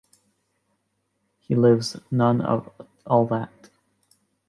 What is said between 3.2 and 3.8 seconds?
that.